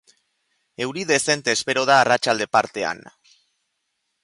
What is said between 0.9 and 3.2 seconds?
dezente espero da arratsalde partean.